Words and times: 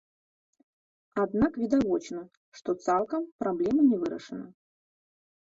Аднак 1.23 1.59
відавочна, 1.63 2.23
што 2.61 2.69
цалкам 2.87 3.29
праблема 3.45 3.81
не 3.93 3.97
вырашана. 4.07 4.45